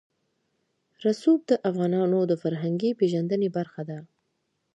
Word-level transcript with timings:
رسوب 1.05 1.39
د 1.49 1.51
افغانانو 1.69 2.19
د 2.27 2.33
فرهنګي 2.41 2.91
پیژندنې 2.99 3.49
برخه 3.57 3.81
ده. 3.89 3.99